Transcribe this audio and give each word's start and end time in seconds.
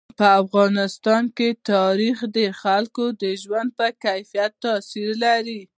په 0.19 0.27
افغانستان 0.41 1.23
کې 1.37 1.49
تاریخ 1.73 2.17
د 2.37 2.39
خلکو 2.61 3.05
د 3.21 3.23
ژوند 3.41 3.69
په 3.79 3.87
کیفیت 4.03 4.51
تاثیر 4.65 5.09
کوي. 5.23 5.61